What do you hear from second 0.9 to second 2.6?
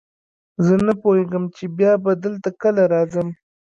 پوهېږم چې بیا به دلته